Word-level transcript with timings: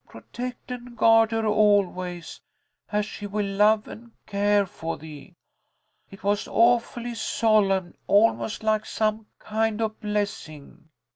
Protect 0.09 0.71
and 0.71 0.97
guard 0.97 1.29
her 1.31 1.45
always, 1.45 2.41
as 2.91 3.05
she 3.05 3.27
will 3.27 3.45
love 3.45 3.87
and 3.87 4.13
care 4.25 4.65
for 4.65 4.97
thee.' 4.97 5.35
It 6.09 6.23
was 6.23 6.47
awfully 6.47 7.13
solemn, 7.13 7.93
almost 8.07 8.63
like 8.63 8.87
some 8.87 9.27
kind 9.37 9.79
of 9.79 10.01
blessing. 10.01 10.89